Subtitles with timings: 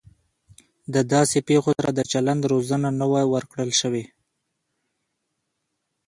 [0.93, 4.05] د داسې پیښو سره د چلند روزنه نه وه ورکړل شوې